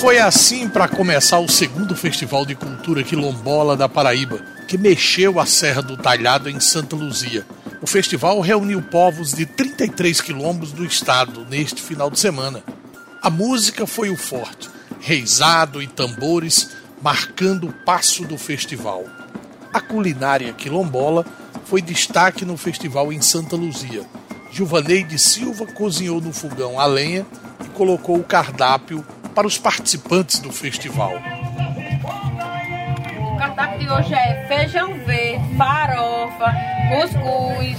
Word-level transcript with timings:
Foi 0.00 0.20
assim 0.20 0.68
para 0.68 0.86
começar 0.86 1.40
o 1.40 1.48
segundo 1.48 1.96
Festival 1.96 2.46
de 2.46 2.54
Cultura 2.54 3.02
Quilombola 3.02 3.76
da 3.76 3.88
Paraíba, 3.88 4.38
que 4.68 4.78
mexeu 4.78 5.40
a 5.40 5.44
Serra 5.44 5.82
do 5.82 5.96
Talhado 5.96 6.48
em 6.48 6.60
Santa 6.60 6.94
Luzia. 6.94 7.44
O 7.82 7.86
festival 7.86 8.40
reuniu 8.40 8.80
povos 8.80 9.32
de 9.32 9.44
33 9.44 10.20
quilombos 10.20 10.70
do 10.70 10.84
estado 10.84 11.44
neste 11.50 11.82
final 11.82 12.08
de 12.10 12.20
semana. 12.20 12.62
A 13.20 13.28
música 13.28 13.88
foi 13.88 14.08
o 14.08 14.16
forte, 14.16 14.70
reizado 15.00 15.82
e 15.82 15.88
tambores 15.88 16.76
marcando 17.02 17.66
o 17.66 17.72
passo 17.72 18.24
do 18.24 18.38
festival. 18.38 19.04
A 19.72 19.80
culinária 19.80 20.52
quilombola 20.52 21.26
foi 21.64 21.82
destaque 21.82 22.44
no 22.44 22.56
festival 22.56 23.12
em 23.12 23.20
Santa 23.20 23.56
Luzia. 23.56 24.06
Gilvaneide 24.52 25.18
Silva 25.18 25.66
cozinhou 25.66 26.20
no 26.20 26.32
fogão 26.32 26.78
a 26.78 26.86
lenha 26.86 27.26
e 27.64 27.68
colocou 27.70 28.16
o 28.16 28.24
cardápio 28.24 29.04
para 29.38 29.46
os 29.46 29.56
participantes 29.56 30.40
do 30.40 30.50
festival. 30.50 31.12
O 33.22 33.36
cardápio 33.36 33.78
de 33.78 33.88
hoje 33.88 34.12
é 34.12 34.44
feijão 34.48 34.92
verde, 35.04 35.56
farofa, 35.56 36.52
cuscuz, 36.90 37.78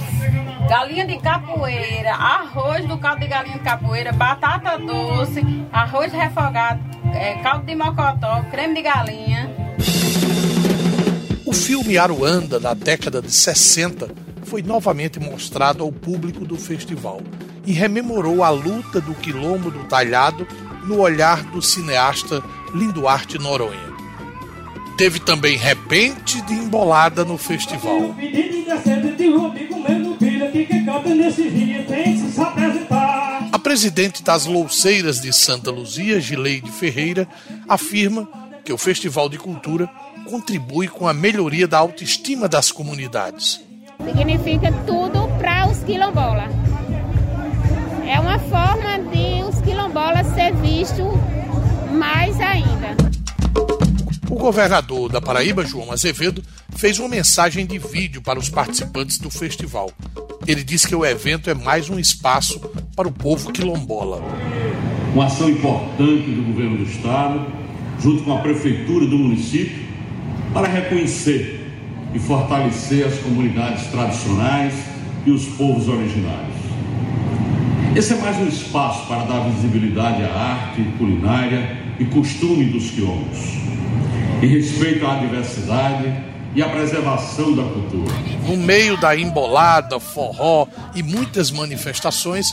galinha 0.66 1.06
de 1.06 1.18
capoeira, 1.18 2.14
arroz 2.14 2.86
do 2.86 2.96
caldo 2.96 3.20
de 3.20 3.26
galinha 3.26 3.58
de 3.58 3.62
capoeira, 3.62 4.10
batata 4.10 4.78
doce, 4.78 5.42
arroz 5.70 6.10
refogado, 6.10 6.80
é, 7.12 7.34
caldo 7.42 7.66
de 7.66 7.74
mocotó, 7.74 8.42
creme 8.50 8.76
de 8.76 8.80
galinha. 8.80 9.54
O 11.44 11.52
filme 11.52 11.98
Aruanda, 11.98 12.58
da 12.58 12.72
década 12.72 13.20
de 13.20 13.30
60, 13.30 14.08
foi 14.44 14.62
novamente 14.62 15.20
mostrado 15.20 15.84
ao 15.84 15.92
público 15.92 16.46
do 16.46 16.56
festival 16.56 17.20
e 17.66 17.72
rememorou 17.72 18.42
a 18.42 18.50
luta 18.50 19.00
do 19.00 19.14
quilombo 19.14 19.70
do 19.70 19.84
talhado 19.84 20.46
no 20.84 21.00
olhar 21.00 21.42
do 21.44 21.60
cineasta 21.60 22.42
Linduarte 22.74 23.38
Noronha. 23.38 23.90
Teve 24.96 25.18
também 25.18 25.56
repente 25.56 26.42
de 26.42 26.52
embolada 26.52 27.24
no 27.24 27.38
festival. 27.38 28.14
A 33.52 33.58
presidente 33.58 34.22
das 34.22 34.46
Louceiras 34.46 35.20
de 35.20 35.32
Santa 35.32 35.70
Luzia, 35.70 36.20
Gileide 36.20 36.70
Ferreira, 36.70 37.26
afirma 37.68 38.28
que 38.64 38.72
o 38.72 38.78
Festival 38.78 39.28
de 39.28 39.38
Cultura 39.38 39.88
contribui 40.28 40.86
com 40.86 41.08
a 41.08 41.14
melhoria 41.14 41.66
da 41.66 41.78
autoestima 41.78 42.46
das 42.46 42.70
comunidades. 42.70 43.60
Significa 44.04 44.70
tudo 44.86 45.28
para 45.38 45.66
os 45.66 45.82
quilombolas. 45.82 46.59
Visto 50.80 51.02
mais 51.92 52.40
ainda. 52.40 52.96
O 54.30 54.36
governador 54.36 55.10
da 55.10 55.20
Paraíba, 55.20 55.62
João 55.62 55.92
Azevedo, 55.92 56.42
fez 56.74 56.98
uma 56.98 57.08
mensagem 57.08 57.66
de 57.66 57.78
vídeo 57.78 58.22
para 58.22 58.38
os 58.38 58.48
participantes 58.48 59.18
do 59.18 59.28
festival. 59.28 59.92
Ele 60.46 60.64
disse 60.64 60.88
que 60.88 60.96
o 60.96 61.04
evento 61.04 61.50
é 61.50 61.54
mais 61.54 61.90
um 61.90 61.98
espaço 61.98 62.58
para 62.96 63.06
o 63.06 63.12
povo 63.12 63.52
quilombola. 63.52 64.22
Uma 65.12 65.26
ação 65.26 65.50
importante 65.50 66.30
do 66.30 66.46
governo 66.50 66.78
do 66.78 66.84
estado, 66.84 67.46
junto 68.00 68.22
com 68.22 68.38
a 68.38 68.40
prefeitura 68.40 69.04
do 69.06 69.18
município, 69.18 69.86
para 70.54 70.66
reconhecer 70.66 71.60
e 72.14 72.18
fortalecer 72.18 73.06
as 73.06 73.18
comunidades 73.18 73.86
tradicionais 73.88 74.72
e 75.26 75.30
os 75.30 75.44
povos 75.44 75.88
originários. 75.88 76.59
Esse 77.94 78.12
é 78.12 78.16
mais 78.16 78.36
um 78.36 78.46
espaço 78.46 79.04
para 79.08 79.24
dar 79.24 79.40
visibilidade 79.48 80.22
à 80.22 80.32
arte, 80.32 80.80
culinária 80.96 81.76
e 81.98 82.04
costume 82.04 82.66
dos 82.66 82.92
quilombos, 82.92 83.38
em 84.40 84.46
respeito 84.46 85.04
à 85.04 85.16
diversidade 85.16 86.24
e 86.54 86.62
à 86.62 86.68
preservação 86.68 87.52
da 87.52 87.64
cultura. 87.64 88.12
No 88.46 88.56
meio 88.56 88.96
da 88.96 89.16
embolada, 89.16 89.98
forró 89.98 90.68
e 90.94 91.02
muitas 91.02 91.50
manifestações, 91.50 92.46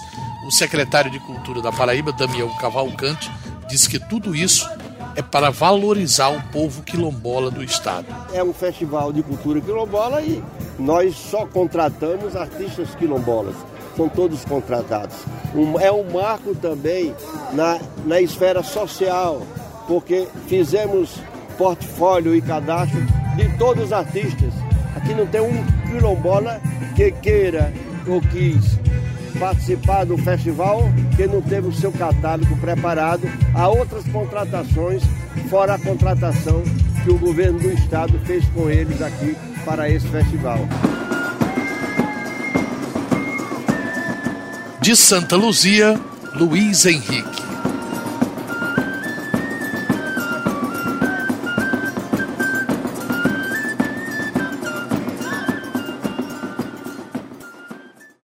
o 0.48 0.52
secretário 0.52 1.12
de 1.12 1.20
Cultura 1.20 1.62
da 1.62 1.72
Paraíba, 1.72 2.12
Damião 2.12 2.50
Cavalcante, 2.58 3.30
disse 3.69 3.88
que 3.88 4.00
tudo 4.00 4.36
isso 4.36 4.68
é 5.16 5.22
para 5.22 5.52
valorizar 5.52 6.30
o 6.30 6.42
povo 6.52 6.81
quilombola 6.81 7.52
do 7.52 7.64
estado. 7.64 8.08
É 8.34 8.44
um 8.44 8.54
festival 8.54 9.14
de 9.14 9.22
cultura 9.22 9.62
quilombola 9.62 10.19
e 10.19 10.44
nós 10.80 11.16
só 11.16 11.46
contratamos 11.46 12.36
artistas 12.36 12.96
quilombolas. 12.96 13.56
São 13.97 14.08
todos 14.08 14.46
contratados. 14.46 15.18
Um, 15.56 15.80
é 15.80 15.91
um 15.91 16.09
marco 16.12 16.53
também 16.53 17.16
na, 17.52 17.80
na 18.06 18.22
esfera 18.22 18.62
social, 18.62 19.41
porque 19.88 20.28
fizemos 20.47 21.19
portfólio 21.58 22.36
e 22.36 22.41
cadastro 22.41 23.02
de 23.36 23.50
todos 23.57 23.86
os 23.86 23.91
artistas. 23.91 24.53
Aqui 24.96 25.16
não 25.16 25.25
tem 25.25 25.41
um 25.41 25.66
quilombola 25.90 26.62
que 26.96 27.12
queira 27.12 27.74
ou 28.07 28.22
quis 28.22 28.78
participar 29.40 30.06
do 30.06 30.18
festival 30.18 30.84
que 31.16 31.28
não 31.28 31.41
teve 31.41 31.68
o 31.68 31.74
seu 31.74 31.91
catálogo 31.91 32.56
preparado. 32.57 33.28
Há 33.56 33.68
outras 33.68 34.06
contratações, 34.07 35.03
fora 35.50 35.74
a 35.74 35.80
contratação 35.80 36.62
que 37.03 37.09
o 37.09 37.18
governo 37.18 37.59
do 37.59 37.72
estado 37.72 38.19
fez 38.25 38.46
com 38.50 38.69
eles 38.69 39.02
aqui 39.02 39.36
para 39.66 39.90
esse 39.90 40.07
festival. 40.07 40.59
De 44.88 44.96
Santa 44.96 45.36
Luzia, 45.36 46.00
Luiz 46.34 46.86
Henrique. 46.86 47.47